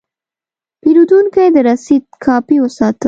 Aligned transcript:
پیرودونکی 0.81 1.47
د 1.55 1.57
رسید 1.67 2.03
کاپي 2.25 2.57
وساته. 2.59 2.99